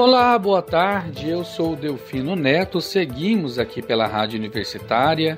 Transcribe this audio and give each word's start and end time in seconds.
Olá, 0.00 0.38
boa 0.38 0.62
tarde. 0.62 1.28
Eu 1.28 1.42
sou 1.42 1.72
o 1.72 1.76
Delfino 1.76 2.36
Neto. 2.36 2.80
Seguimos 2.80 3.58
aqui 3.58 3.82
pela 3.82 4.06
Rádio 4.06 4.38
Universitária 4.38 5.36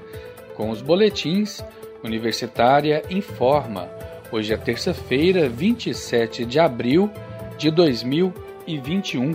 com 0.54 0.68
os 0.68 0.82
boletins 0.82 1.64
Universitária 2.04 3.02
Informa. 3.08 3.88
Hoje 4.30 4.52
é 4.52 4.58
terça-feira, 4.58 5.48
27 5.48 6.44
de 6.44 6.60
abril 6.60 7.10
de 7.56 7.70
2021. 7.70 9.34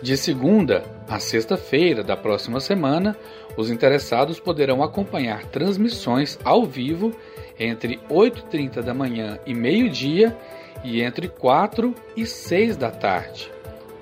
De 0.01 0.17
segunda 0.17 0.85
a 1.09 1.19
sexta-feira 1.19 2.05
da 2.05 2.17
próxima 2.17 2.61
semana, 2.61 3.17
os 3.57 3.73
interessados 3.73 4.39
poderão 4.39 4.85
acompanhar 4.85 5.47
transmissões 5.47 6.39
ao 6.45 6.65
vivo 6.65 7.13
entre 7.59 7.99
8h30 8.09 8.83
da 8.83 8.95
manhã 8.95 9.37
e 9.45 9.53
meio-dia 9.53 10.37
e 10.85 11.03
entre 11.03 11.27
4 11.27 11.93
e 12.17 12.25
6 12.25 12.77
da 12.77 12.93
tarde. 12.93 13.51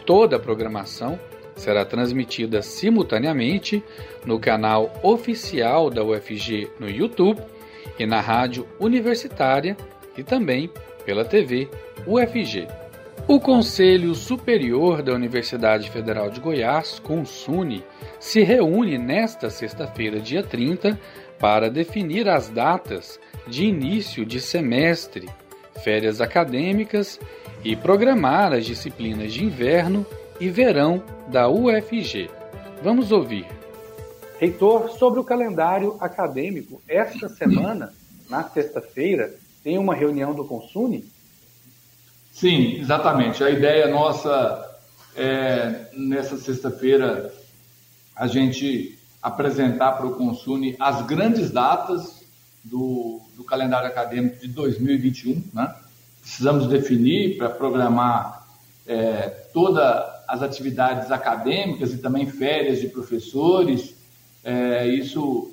Toda 0.04 0.36
a 0.36 0.38
programação 0.38 1.18
será 1.58 1.84
transmitida 1.84 2.62
simultaneamente 2.62 3.82
no 4.24 4.38
canal 4.38 4.92
oficial 5.02 5.90
da 5.90 6.02
UFG 6.02 6.70
no 6.78 6.88
YouTube 6.88 7.42
e 7.98 8.06
na 8.06 8.20
rádio 8.20 8.66
universitária 8.78 9.76
e 10.16 10.22
também 10.22 10.70
pela 11.04 11.24
TV 11.24 11.68
UFG. 12.06 12.66
O 13.26 13.38
Conselho 13.38 14.14
Superior 14.14 15.02
da 15.02 15.12
Universidade 15.12 15.90
Federal 15.90 16.30
de 16.30 16.40
Goiás, 16.40 16.98
CONSUNE, 16.98 17.84
se 18.18 18.42
reúne 18.42 18.96
nesta 18.96 19.50
sexta-feira, 19.50 20.18
dia 20.18 20.42
30, 20.42 20.98
para 21.38 21.68
definir 21.68 22.28
as 22.28 22.48
datas 22.48 23.20
de 23.46 23.66
início 23.66 24.24
de 24.24 24.40
semestre, 24.40 25.28
férias 25.84 26.20
acadêmicas 26.20 27.20
e 27.62 27.76
programar 27.76 28.52
as 28.52 28.64
disciplinas 28.64 29.32
de 29.32 29.44
inverno 29.44 30.06
e 30.40 30.48
verão 30.48 31.02
da 31.28 31.48
UFG. 31.48 32.30
Vamos 32.82 33.10
ouvir. 33.10 33.46
Reitor, 34.38 34.90
sobre 34.90 35.18
o 35.18 35.24
calendário 35.24 35.96
acadêmico, 36.00 36.80
esta 36.88 37.28
semana, 37.28 37.92
na 38.30 38.44
sexta-feira, 38.44 39.34
tem 39.64 39.76
uma 39.78 39.94
reunião 39.94 40.32
do 40.32 40.44
Consune? 40.44 41.04
Sim, 42.30 42.78
exatamente. 42.78 43.42
A 43.42 43.50
ideia 43.50 43.88
nossa 43.88 44.64
é, 45.16 45.90
nessa 45.92 46.36
sexta-feira, 46.36 47.34
a 48.14 48.28
gente 48.28 48.96
apresentar 49.20 49.92
para 49.92 50.06
o 50.06 50.14
Consune 50.14 50.76
as 50.78 51.04
grandes 51.04 51.50
datas 51.50 52.24
do, 52.62 53.20
do 53.36 53.42
calendário 53.42 53.88
acadêmico 53.88 54.38
de 54.38 54.48
2021. 54.48 55.42
Né? 55.52 55.74
Precisamos 56.20 56.68
definir 56.68 57.36
para 57.36 57.50
programar 57.50 58.46
é, 58.86 59.28
toda 59.52 60.17
as 60.28 60.42
atividades 60.42 61.10
acadêmicas 61.10 61.94
e 61.94 61.98
também 61.98 62.26
férias 62.26 62.80
de 62.80 62.88
professores. 62.88 63.94
É, 64.44 64.86
isso 64.86 65.50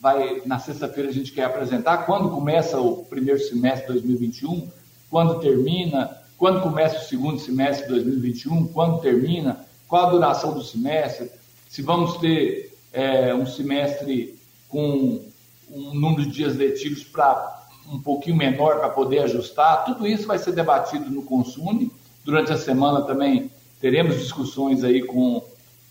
vai, 0.00 0.40
na 0.46 0.58
sexta-feira, 0.58 1.10
a 1.10 1.12
gente 1.12 1.32
quer 1.32 1.44
apresentar. 1.44 1.98
Quando 2.06 2.30
começa 2.30 2.80
o 2.80 3.04
primeiro 3.04 3.38
semestre 3.38 3.86
de 3.88 3.92
2021, 4.00 4.68
quando 5.10 5.38
termina, 5.38 6.16
quando 6.38 6.62
começa 6.62 6.98
o 6.98 7.04
segundo 7.04 7.38
semestre 7.38 7.86
de 7.86 7.92
2021, 7.92 8.68
quando 8.68 9.00
termina, 9.00 9.64
qual 9.86 10.06
a 10.06 10.10
duração 10.10 10.54
do 10.54 10.64
semestre, 10.64 11.30
se 11.68 11.82
vamos 11.82 12.16
ter 12.16 12.74
é, 12.92 13.34
um 13.34 13.46
semestre 13.46 14.38
com 14.68 15.24
um 15.70 15.94
número 15.94 16.22
de 16.22 16.30
dias 16.30 16.56
letivos 16.56 17.04
para 17.04 17.66
um 17.92 18.00
pouquinho 18.00 18.36
menor 18.36 18.78
para 18.78 18.88
poder 18.88 19.20
ajustar, 19.20 19.84
tudo 19.84 20.06
isso 20.06 20.26
vai 20.26 20.38
ser 20.38 20.52
debatido 20.52 21.10
no 21.10 21.22
Consune. 21.22 21.92
Durante 22.24 22.52
a 22.52 22.56
semana 22.56 23.02
também 23.02 23.50
teremos 23.86 24.18
discussões 24.18 24.82
aí 24.82 25.00
com, 25.00 25.40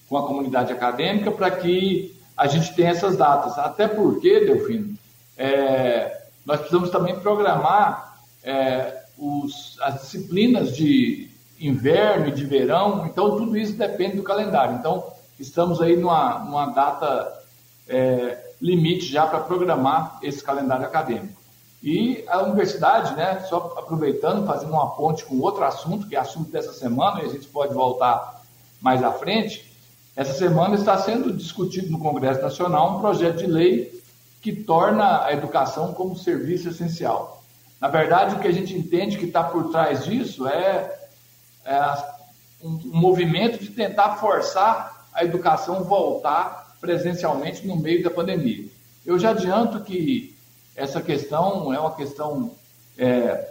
com 0.09 0.17
a 0.17 0.27
comunidade 0.27 0.73
acadêmica 0.73 1.31
para 1.31 1.49
que 1.49 2.13
a 2.35 2.45
gente 2.45 2.75
tenha 2.75 2.89
essas 2.89 3.15
datas. 3.15 3.57
Até 3.57 3.87
porque, 3.87 4.41
Delfino, 4.41 4.97
é, 5.37 6.25
nós 6.45 6.59
precisamos 6.59 6.89
também 6.89 7.17
programar 7.21 8.19
é, 8.43 9.01
os, 9.17 9.77
as 9.79 10.01
disciplinas 10.01 10.75
de 10.75 11.29
inverno 11.57 12.27
e 12.27 12.31
de 12.31 12.43
verão, 12.43 13.07
então 13.07 13.37
tudo 13.37 13.55
isso 13.55 13.77
depende 13.77 14.17
do 14.17 14.23
calendário. 14.23 14.75
Então, 14.75 15.13
estamos 15.39 15.81
aí 15.81 15.95
numa, 15.95 16.39
numa 16.39 16.65
data 16.65 17.31
é, 17.87 18.51
limite 18.61 19.05
já 19.05 19.25
para 19.25 19.39
programar 19.39 20.19
esse 20.21 20.43
calendário 20.43 20.85
acadêmico. 20.85 21.41
E 21.85 22.25
a 22.27 22.41
universidade, 22.41 23.15
né, 23.15 23.41
só 23.47 23.75
aproveitando, 23.77 24.43
fazendo 24.47 24.71
uma 24.71 24.89
ponte 24.95 25.23
com 25.23 25.39
outro 25.39 25.63
assunto, 25.63 26.07
que 26.07 26.15
é 26.15 26.19
assunto 26.19 26.49
dessa 26.49 26.73
semana, 26.73 27.21
e 27.21 27.27
a 27.27 27.29
gente 27.29 27.45
pode 27.45 27.75
voltar 27.75 28.41
mais 28.81 29.03
à 29.03 29.11
frente, 29.11 29.71
essa 30.15 30.33
semana 30.33 30.73
está 30.73 30.97
sendo 30.97 31.31
discutido 31.31 31.91
no 31.91 31.99
Congresso 31.99 32.41
Nacional 32.41 32.97
um 32.97 33.01
projeto 33.01 33.37
de 33.37 33.45
lei 33.45 34.01
que 34.41 34.51
torna 34.51 35.25
a 35.25 35.31
educação 35.31 35.93
como 35.93 36.15
serviço 36.15 36.69
essencial. 36.69 37.43
Na 37.79 37.87
verdade, 37.87 38.33
o 38.33 38.39
que 38.39 38.47
a 38.47 38.53
gente 38.53 38.73
entende 38.73 39.19
que 39.19 39.25
está 39.25 39.43
por 39.43 39.69
trás 39.69 40.05
disso 40.05 40.47
é, 40.47 40.91
é 41.65 41.79
um, 42.63 42.79
um 42.85 42.99
movimento 42.99 43.59
de 43.59 43.69
tentar 43.69 44.15
forçar 44.15 45.05
a 45.13 45.23
educação 45.23 45.83
voltar 45.83 46.75
presencialmente 46.81 47.67
no 47.67 47.75
meio 47.75 48.03
da 48.03 48.09
pandemia. 48.09 48.65
Eu 49.05 49.19
já 49.19 49.29
adianto 49.29 49.81
que 49.81 50.34
essa 50.75 51.01
questão 51.01 51.73
é 51.73 51.79
uma 51.79 51.95
questão 51.95 52.51
é, 52.97 53.49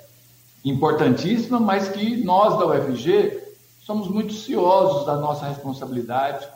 importantíssima, 0.64 1.58
mas 1.58 1.88
que 1.88 2.22
nós 2.22 2.58
da 2.58 2.66
UFG 2.66 3.42
somos 3.80 4.08
muito 4.08 4.32
ciosos 4.32 5.06
da 5.06 5.16
nossa 5.16 5.46
responsabilidade 5.46 6.46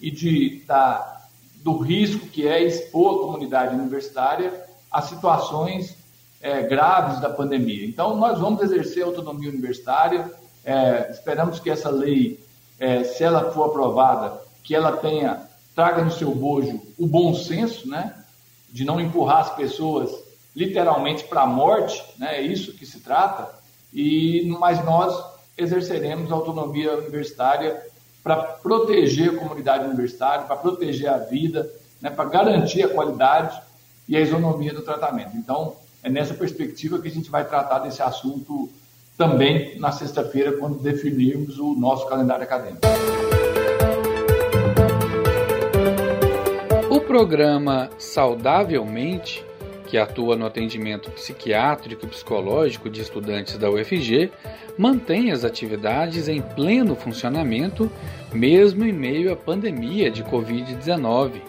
e 0.00 0.10
de, 0.10 0.62
da, 0.66 1.22
do 1.62 1.78
risco 1.78 2.26
que 2.26 2.46
é 2.46 2.62
expor 2.62 3.16
a 3.16 3.26
comunidade 3.26 3.74
universitária 3.74 4.64
a 4.90 5.02
situações 5.02 5.96
é, 6.40 6.62
graves 6.62 7.20
da 7.20 7.28
pandemia. 7.28 7.84
Então, 7.84 8.16
nós 8.16 8.38
vamos 8.38 8.62
exercer 8.62 9.02
autonomia 9.02 9.50
universitária, 9.50 10.30
é, 10.64 11.10
esperamos 11.10 11.58
que 11.58 11.68
essa 11.68 11.90
lei, 11.90 12.38
é, 12.78 13.02
se 13.02 13.24
ela 13.24 13.50
for 13.50 13.64
aprovada, 13.64 14.40
que 14.62 14.74
ela 14.74 14.92
tenha, 14.98 15.48
traga 15.74 16.04
no 16.04 16.12
seu 16.12 16.32
bojo 16.32 16.80
o 16.96 17.06
bom 17.08 17.34
senso, 17.34 17.88
né? 17.88 18.14
De 18.74 18.84
não 18.84 19.00
empurrar 19.00 19.38
as 19.38 19.54
pessoas 19.54 20.10
literalmente 20.54 21.22
para 21.22 21.42
a 21.42 21.46
morte, 21.46 22.02
né? 22.18 22.38
é 22.38 22.42
isso 22.42 22.72
que 22.72 22.84
se 22.84 22.98
trata, 22.98 23.48
e 23.92 24.52
mas 24.58 24.84
nós 24.84 25.14
exerceremos 25.56 26.32
autonomia 26.32 26.92
universitária 26.96 27.80
para 28.20 28.34
proteger 28.36 29.30
a 29.30 29.36
comunidade 29.36 29.84
universitária, 29.84 30.44
para 30.44 30.56
proteger 30.56 31.08
a 31.08 31.18
vida, 31.18 31.70
né? 32.02 32.10
para 32.10 32.24
garantir 32.24 32.82
a 32.82 32.88
qualidade 32.88 33.62
e 34.08 34.16
a 34.16 34.20
isonomia 34.20 34.74
do 34.74 34.82
tratamento. 34.82 35.36
Então, 35.36 35.76
é 36.02 36.10
nessa 36.10 36.34
perspectiva 36.34 36.98
que 36.98 37.06
a 37.06 37.12
gente 37.12 37.30
vai 37.30 37.44
tratar 37.46 37.78
desse 37.78 38.02
assunto 38.02 38.68
também 39.16 39.78
na 39.78 39.92
sexta-feira, 39.92 40.54
quando 40.54 40.80
definirmos 40.80 41.60
o 41.60 41.76
nosso 41.76 42.08
calendário 42.08 42.42
acadêmico. 42.42 42.80
Programa 47.14 47.90
Saudavelmente, 47.96 49.46
que 49.86 49.96
atua 49.96 50.34
no 50.34 50.44
atendimento 50.44 51.12
psiquiátrico 51.12 52.04
e 52.04 52.08
psicológico 52.08 52.90
de 52.90 53.00
estudantes 53.00 53.56
da 53.56 53.70
UFG, 53.70 54.32
mantém 54.76 55.30
as 55.30 55.44
atividades 55.44 56.26
em 56.26 56.42
pleno 56.42 56.96
funcionamento, 56.96 57.88
mesmo 58.32 58.84
em 58.84 58.92
meio 58.92 59.32
à 59.32 59.36
pandemia 59.36 60.10
de 60.10 60.24
Covid-19. 60.24 61.40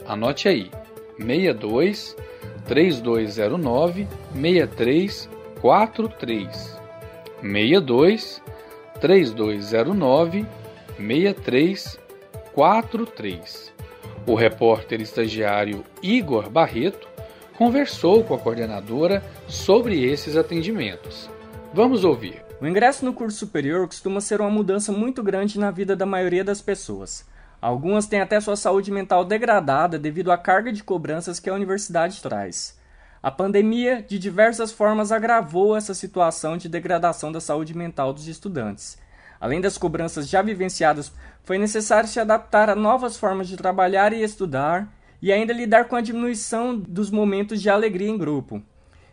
Anote 0.06 0.48
aí: 0.48 0.70
62 1.18 2.16
3209 2.64 4.08
6343 5.62 6.82
62 7.40 8.42
3209 9.00 10.46
6343. 10.98 13.72
O 14.26 14.34
repórter 14.34 15.00
estagiário 15.00 15.82
Igor 16.02 16.50
Barreto 16.50 17.08
conversou 17.56 18.24
com 18.24 18.34
a 18.34 18.38
coordenadora 18.38 19.24
sobre 19.48 20.04
esses 20.04 20.36
atendimentos. 20.36 21.30
Vamos 21.72 22.04
ouvir. 22.04 22.44
O 22.60 22.66
ingresso 22.66 23.04
no 23.04 23.12
curso 23.12 23.38
superior 23.38 23.86
costuma 23.86 24.20
ser 24.20 24.40
uma 24.40 24.50
mudança 24.50 24.90
muito 24.92 25.22
grande 25.22 25.58
na 25.58 25.72
vida 25.72 25.96
da 25.96 26.06
maioria 26.06 26.44
das 26.44 26.60
pessoas. 26.60 27.24
Algumas 27.60 28.06
têm 28.06 28.20
até 28.20 28.40
sua 28.40 28.56
saúde 28.56 28.90
mental 28.90 29.24
degradada 29.24 29.96
devido 29.98 30.32
à 30.32 30.38
carga 30.38 30.72
de 30.72 30.82
cobranças 30.82 31.38
que 31.40 31.50
a 31.50 31.54
universidade 31.54 32.22
traz. 32.22 32.80
A 33.22 33.30
pandemia, 33.30 34.02
de 34.02 34.18
diversas 34.18 34.72
formas, 34.72 35.12
agravou 35.12 35.76
essa 35.76 35.94
situação 35.94 36.56
de 36.56 36.68
degradação 36.68 37.30
da 37.30 37.40
saúde 37.40 37.72
mental 37.72 38.12
dos 38.12 38.26
estudantes. 38.26 38.98
Além 39.40 39.60
das 39.60 39.78
cobranças 39.78 40.28
já 40.28 40.42
vivenciadas, 40.42 41.12
foi 41.44 41.56
necessário 41.56 42.08
se 42.08 42.18
adaptar 42.18 42.68
a 42.68 42.74
novas 42.74 43.16
formas 43.16 43.46
de 43.46 43.56
trabalhar 43.56 44.12
e 44.12 44.24
estudar, 44.24 44.92
e 45.22 45.32
ainda 45.32 45.52
lidar 45.52 45.84
com 45.84 45.94
a 45.94 46.00
diminuição 46.00 46.76
dos 46.76 47.12
momentos 47.12 47.62
de 47.62 47.70
alegria 47.70 48.08
em 48.08 48.18
grupo. 48.18 48.60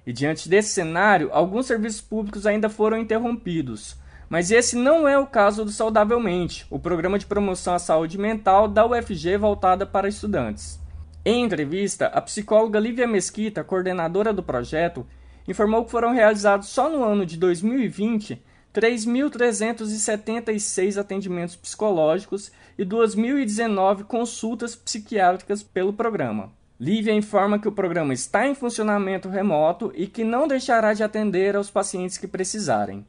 E 0.07 0.11
diante 0.11 0.49
desse 0.49 0.69
cenário, 0.69 1.29
alguns 1.31 1.67
serviços 1.67 2.01
públicos 2.01 2.47
ainda 2.47 2.67
foram 2.67 2.97
interrompidos. 2.97 3.95
Mas 4.27 4.49
esse 4.49 4.75
não 4.75 5.07
é 5.07 5.19
o 5.19 5.27
caso 5.27 5.63
do 5.63 5.71
Saudavelmente, 5.71 6.65
o 6.71 6.79
programa 6.79 7.19
de 7.19 7.27
promoção 7.27 7.75
à 7.75 7.79
saúde 7.79 8.17
mental 8.17 8.67
da 8.67 8.87
UFG 8.87 9.37
voltada 9.37 9.85
para 9.85 10.09
estudantes. 10.09 10.78
Em 11.25 11.43
entrevista, 11.43 12.07
a 12.07 12.21
psicóloga 12.21 12.79
Lívia 12.79 13.07
Mesquita, 13.07 13.63
coordenadora 13.63 14.31
do 14.31 14.41
projeto, 14.41 15.05
informou 15.47 15.85
que 15.85 15.91
foram 15.91 16.13
realizados 16.13 16.69
só 16.69 16.89
no 16.89 17.03
ano 17.03 17.25
de 17.25 17.37
2020 17.37 18.41
3.376 18.73 20.97
atendimentos 20.97 21.55
psicológicos 21.55 22.51
e 22.77 22.85
2.019 22.85 24.03
consultas 24.03 24.75
psiquiátricas 24.75 25.63
pelo 25.63 25.91
programa. 25.91 26.53
Lívia 26.79 27.13
informa 27.13 27.59
que 27.59 27.67
o 27.67 27.73
programa 27.73 28.13
está 28.13 28.47
em 28.47 28.55
funcionamento 28.55 29.27
remoto 29.27 29.91
e 29.95 30.07
que 30.07 30.23
não 30.23 30.47
deixará 30.47 30.93
de 30.93 31.03
atender 31.03 31.55
aos 31.55 31.69
pacientes 31.69 32.17
que 32.17 32.27
precisarem. 32.27 33.05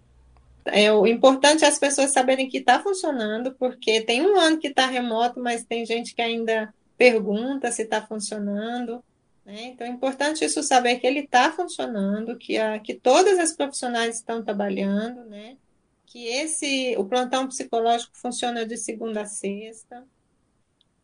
É, 0.64 0.92
o 0.92 1.06
importante 1.06 1.64
é 1.64 1.68
as 1.68 1.78
pessoas 1.78 2.10
saberem 2.10 2.48
que 2.48 2.58
está 2.58 2.80
funcionando, 2.80 3.52
porque 3.52 4.00
tem 4.00 4.22
um 4.22 4.38
ano 4.38 4.58
que 4.58 4.68
está 4.68 4.86
remoto, 4.86 5.40
mas 5.40 5.64
tem 5.64 5.86
gente 5.86 6.14
que 6.14 6.22
ainda 6.22 6.72
pergunta 7.00 7.72
se 7.72 7.80
está 7.80 8.06
funcionando. 8.06 9.02
Né? 9.42 9.68
Então 9.68 9.86
é 9.86 9.90
importante 9.90 10.44
isso 10.44 10.62
saber 10.62 11.00
que 11.00 11.06
ele 11.06 11.20
está 11.20 11.50
funcionando, 11.50 12.36
que, 12.36 12.58
a, 12.58 12.78
que 12.78 12.92
todas 12.92 13.38
as 13.38 13.54
profissionais 13.54 14.16
estão 14.16 14.44
trabalhando, 14.44 15.24
né? 15.24 15.56
que 16.04 16.26
esse 16.26 16.94
o 16.98 17.04
plantão 17.06 17.48
psicológico 17.48 18.12
funciona 18.14 18.66
de 18.66 18.76
segunda 18.76 19.22
a 19.22 19.26
sexta 19.26 20.06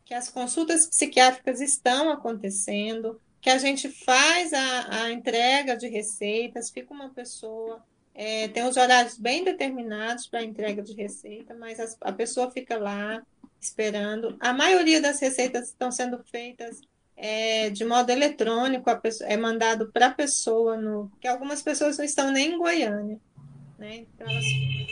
que 0.05 0.13
as 0.13 0.29
consultas 0.29 0.87
psiquiátricas 0.87 1.59
estão 1.59 2.09
acontecendo, 2.09 3.19
que 3.41 3.49
a 3.49 3.57
gente 3.57 3.89
faz 3.89 4.53
a, 4.53 5.03
a 5.03 5.11
entrega 5.11 5.75
de 5.75 5.89
receitas, 5.89 6.69
fica 6.69 6.93
uma 6.93 7.09
pessoa, 7.09 7.83
é, 8.15 8.47
tem 8.47 8.63
os 8.63 8.77
horários 8.77 9.17
bem 9.17 9.43
determinados 9.43 10.25
para 10.25 10.39
a 10.39 10.43
entrega 10.43 10.81
de 10.81 10.93
receita, 10.93 11.53
mas 11.55 11.77
as, 11.77 11.97
a 11.99 12.13
pessoa 12.13 12.49
fica 12.49 12.77
lá 12.77 13.21
esperando. 13.67 14.35
A 14.39 14.53
maioria 14.53 15.01
das 15.01 15.19
receitas 15.19 15.69
estão 15.69 15.91
sendo 15.91 16.19
feitas 16.31 16.81
é, 17.15 17.69
de 17.69 17.83
modo 17.83 18.11
eletrônico, 18.11 18.95
pessoa, 18.99 19.29
é 19.29 19.35
mandado 19.35 19.91
para 19.91 20.07
a 20.07 20.13
pessoa, 20.13 20.77
no, 20.77 21.11
que 21.19 21.27
algumas 21.27 21.61
pessoas 21.61 21.97
não 21.97 22.05
estão 22.05 22.31
nem 22.31 22.53
em 22.53 22.57
Goiânia. 22.57 23.19
Né? 23.77 24.05
Então, 24.13 24.29
elas, 24.29 24.45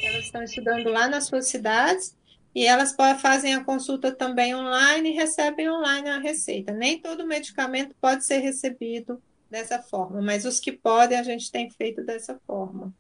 elas 0.04 0.26
estão 0.26 0.44
estudando 0.44 0.90
lá 0.90 1.08
nas 1.08 1.28
suas 1.28 1.48
cidades 1.48 2.16
e 2.54 2.66
elas 2.66 2.96
fazem 3.22 3.54
a 3.54 3.64
consulta 3.64 4.12
também 4.12 4.56
online 4.56 5.10
e 5.10 5.14
recebem 5.14 5.70
online 5.70 6.10
a 6.10 6.20
receita. 6.20 6.74
Nem 6.74 7.00
todo 7.00 7.28
medicamento 7.28 7.96
pode 8.02 8.26
ser 8.26 8.40
recebido 8.40 9.22
dessa 9.50 9.80
forma, 9.80 10.22
mas 10.22 10.46
os 10.46 10.60
que 10.60 10.72
podem 10.72 11.20
a 11.20 11.24
gente 11.24 11.52
tem 11.52 11.70
feito 11.70 12.04
dessa 12.04 12.40
forma. 12.48 12.94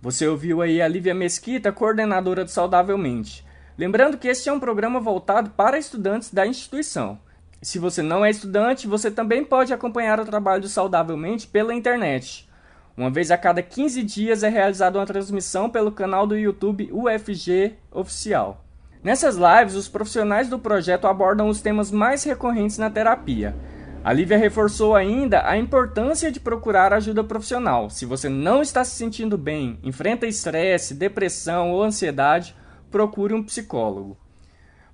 Você 0.00 0.26
ouviu 0.26 0.60
aí 0.62 0.82
a 0.82 0.88
Lívia 0.88 1.14
Mesquita, 1.14 1.72
coordenadora 1.72 2.44
do 2.44 2.50
Saudavelmente. 2.50 3.44
Lembrando 3.78 4.18
que 4.18 4.28
este 4.28 4.48
é 4.48 4.52
um 4.52 4.60
programa 4.60 5.00
voltado 5.00 5.50
para 5.50 5.78
estudantes 5.78 6.32
da 6.32 6.46
instituição. 6.46 7.18
Se 7.62 7.78
você 7.78 8.02
não 8.02 8.24
é 8.24 8.30
estudante, 8.30 8.86
você 8.86 9.10
também 9.10 9.44
pode 9.44 9.72
acompanhar 9.72 10.20
o 10.20 10.24
trabalho 10.24 10.68
Saudavelmente 10.68 11.46
pela 11.46 11.72
internet. 11.72 12.48
Uma 12.96 13.10
vez 13.10 13.30
a 13.30 13.38
cada 13.38 13.62
15 13.62 14.02
dias 14.02 14.42
é 14.42 14.48
realizada 14.48 14.98
uma 14.98 15.06
transmissão 15.06 15.70
pelo 15.70 15.92
canal 15.92 16.26
do 16.26 16.36
YouTube 16.36 16.90
UFG 16.92 17.74
Oficial. 17.90 18.62
Nessas 19.02 19.36
lives, 19.36 19.74
os 19.74 19.88
profissionais 19.88 20.48
do 20.48 20.58
projeto 20.58 21.06
abordam 21.06 21.48
os 21.48 21.62
temas 21.62 21.90
mais 21.90 22.22
recorrentes 22.24 22.78
na 22.78 22.90
terapia. 22.90 23.56
A 24.04 24.12
Lívia 24.12 24.36
reforçou 24.36 24.94
ainda 24.94 25.48
a 25.48 25.56
importância 25.56 26.30
de 26.30 26.40
procurar 26.40 26.92
ajuda 26.92 27.24
profissional. 27.24 27.88
Se 27.88 28.04
você 28.04 28.28
não 28.28 28.60
está 28.60 28.84
se 28.84 28.96
sentindo 28.96 29.38
bem, 29.38 29.78
enfrenta 29.82 30.26
estresse, 30.26 30.94
depressão 30.94 31.70
ou 31.70 31.82
ansiedade, 31.82 32.54
procure 32.92 33.34
um 33.34 33.42
psicólogo. 33.42 34.16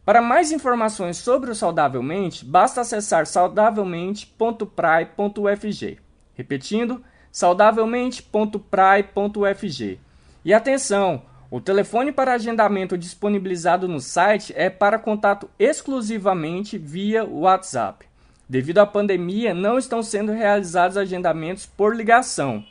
Para 0.09 0.23
mais 0.23 0.51
informações 0.51 1.19
sobre 1.19 1.51
o 1.51 1.55
Saudavelmente, 1.55 2.43
basta 2.43 2.81
acessar 2.81 3.27
saudavelmente.prai.ufg. 3.27 5.99
Repetindo, 6.35 7.05
saudavelmente.prai.ufg. 7.31 10.01
E 10.43 10.55
atenção, 10.55 11.21
o 11.51 11.61
telefone 11.61 12.11
para 12.11 12.33
agendamento 12.33 12.97
disponibilizado 12.97 13.87
no 13.87 14.01
site 14.01 14.55
é 14.57 14.71
para 14.71 14.99
contato 14.99 15.51
exclusivamente 15.59 16.79
via 16.79 17.23
WhatsApp. 17.25 18.07
Devido 18.49 18.79
à 18.79 18.87
pandemia, 18.87 19.53
não 19.53 19.77
estão 19.77 20.03
sendo 20.03 20.33
realizados 20.33 20.97
agendamentos 20.97 21.67
por 21.67 21.95
ligação. 21.95 22.65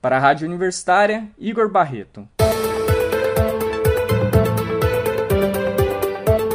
Para 0.00 0.16
a 0.16 0.20
Rádio 0.20 0.46
Universitária, 0.46 1.26
Igor 1.36 1.68
Barreto. 1.68 2.37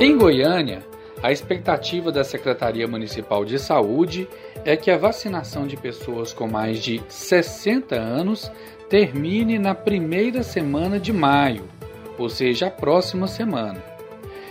Em 0.04 0.18
Goiânia, 0.18 0.86
a 1.22 1.32
expectativa 1.32 2.12
da 2.12 2.26
Secretaria 2.26 2.86
Municipal 2.86 3.46
de 3.46 3.58
Saúde 3.58 4.28
é 4.66 4.76
que 4.76 4.92
a 4.92 4.98
vacinação 4.98 5.66
de 5.66 5.78
pessoas 5.78 6.34
com 6.34 6.46
mais 6.46 6.84
de 6.84 7.02
60 7.08 7.96
anos 7.96 8.52
termine 8.90 9.58
na 9.58 9.74
primeira 9.74 10.44
semana 10.44 11.00
de 11.00 11.14
maio, 11.14 11.70
ou 12.18 12.28
seja, 12.28 12.68
a 12.68 12.70
próxima 12.70 13.28
semana. 13.28 13.82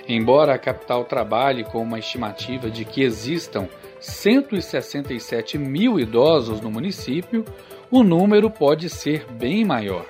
Embora 0.08 0.54
a 0.54 0.58
capital 0.58 1.04
trabalhe 1.04 1.64
com 1.64 1.82
uma 1.82 1.98
estimativa 1.98 2.70
de 2.70 2.86
que 2.86 3.02
existam 3.02 3.68
167 4.00 5.58
mil 5.58 6.00
idosos 6.00 6.62
no 6.62 6.70
município, 6.70 7.44
o 7.90 8.02
número 8.02 8.50
pode 8.50 8.88
ser 8.88 9.26
bem 9.30 9.66
maior. 9.66 10.06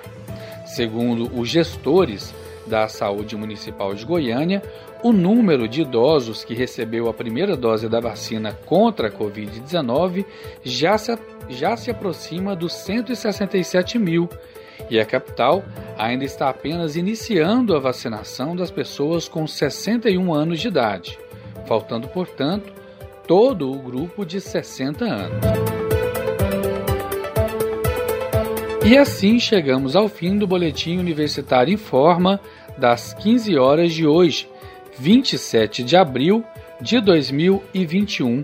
Segundo 0.65 1.29
os 1.37 1.49
gestores 1.49 2.33
da 2.65 2.87
Saúde 2.87 3.35
Municipal 3.35 3.93
de 3.93 4.05
Goiânia, 4.05 4.61
o 5.03 5.11
número 5.11 5.67
de 5.67 5.81
idosos 5.81 6.43
que 6.43 6.53
recebeu 6.53 7.09
a 7.09 7.13
primeira 7.13 7.57
dose 7.57 7.89
da 7.89 7.99
vacina 7.99 8.53
contra 8.65 9.09
a 9.09 9.11
Covid-19 9.11 10.25
já 10.63 10.97
se, 10.97 11.17
já 11.49 11.75
se 11.75 11.91
aproxima 11.91 12.55
dos 12.55 12.73
167 12.73 13.99
mil 13.99 14.29
e 14.89 14.99
a 14.99 15.05
capital 15.05 15.63
ainda 15.97 16.23
está 16.23 16.49
apenas 16.49 16.95
iniciando 16.95 17.75
a 17.75 17.79
vacinação 17.79 18.55
das 18.55 18.71
pessoas 18.71 19.27
com 19.27 19.45
61 19.45 20.33
anos 20.33 20.59
de 20.59 20.67
idade, 20.67 21.19
faltando, 21.65 22.07
portanto, 22.07 22.73
todo 23.27 23.71
o 23.71 23.79
grupo 23.79 24.25
de 24.25 24.41
60 24.41 25.05
anos. 25.05 25.82
E 28.85 28.97
assim 28.97 29.39
chegamos 29.39 29.95
ao 29.95 30.09
fim 30.09 30.37
do 30.37 30.45
Boletim 30.45 30.97
Universitário 30.97 31.73
em 31.73 31.77
Forma 31.77 32.39
das 32.77 33.13
15 33.13 33.57
horas 33.57 33.93
de 33.93 34.05
hoje, 34.05 34.45
27 34.99 35.83
de 35.83 35.95
abril 35.95 36.43
de 36.81 36.99
2021. 36.99 38.43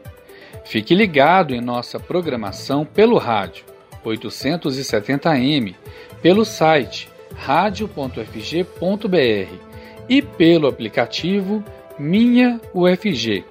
Fique 0.63 0.95
ligado 0.95 1.53
em 1.53 1.59
nossa 1.59 1.99
programação 1.99 2.85
pelo 2.85 3.17
rádio 3.17 3.65
870m, 4.05 5.75
pelo 6.21 6.45
site 6.45 7.09
radio.fg.br 7.35 8.19
e 10.07 10.21
pelo 10.21 10.67
aplicativo 10.67 11.61
Minha 11.99 12.61
UFG. 12.73 13.43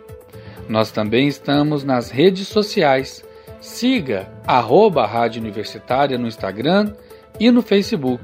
Nós 0.68 0.90
também 0.90 1.28
estamos 1.28 1.84
nas 1.84 2.10
redes 2.10 2.48
sociais. 2.48 3.22
Siga 3.60 4.30
arroba 4.46 5.04
Rádio 5.04 5.42
Universitária 5.42 6.16
no 6.16 6.28
Instagram 6.28 6.94
e 7.40 7.50
no 7.50 7.60
Facebook. 7.60 8.22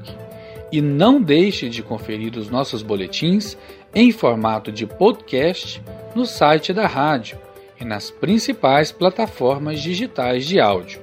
E 0.70 0.80
não 0.80 1.20
deixe 1.20 1.68
de 1.68 1.82
conferir 1.82 2.36
os 2.36 2.48
nossos 2.48 2.82
boletins 2.82 3.56
em 3.94 4.10
formato 4.12 4.70
de 4.72 4.86
podcast 4.86 5.82
no 6.14 6.24
site 6.24 6.72
da 6.72 6.86
rádio 6.86 7.38
e 7.80 7.84
nas 7.84 8.10
principais 8.10 8.92
plataformas 8.92 9.80
digitais 9.80 10.46
de 10.46 10.60
áudio. 10.60 11.00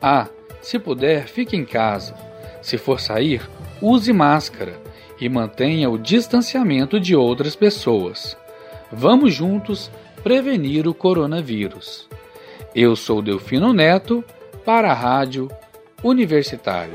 Ah, 0.00 0.28
se 0.60 0.78
puder, 0.78 1.26
fique 1.26 1.56
em 1.56 1.64
casa. 1.64 2.14
Se 2.62 2.76
for 2.76 3.00
sair, 3.00 3.42
use 3.80 4.12
máscara 4.12 4.74
e 5.20 5.28
mantenha 5.28 5.90
o 5.90 5.98
distanciamento 5.98 6.98
de 6.98 7.14
outras 7.14 7.54
pessoas. 7.54 8.36
Vamos 8.90 9.34
juntos 9.34 9.90
prevenir 10.22 10.86
o 10.86 10.94
coronavírus. 10.94 12.08
Eu 12.74 12.94
sou 12.94 13.22
Delfino 13.22 13.72
Neto 13.72 14.24
para 14.64 14.90
a 14.90 14.94
Rádio 14.94 15.48
Universitária. 16.02 16.92